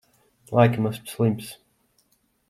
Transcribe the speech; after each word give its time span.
Laikam 0.53 0.87
esmu 0.91 1.07
slims. 1.11 1.51